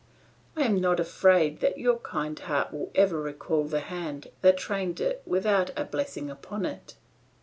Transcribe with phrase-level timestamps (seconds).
[0.57, 4.99] I am not afraid that your kind heart will ever recall the hand that trained
[4.99, 6.95] it without a blessing upon it.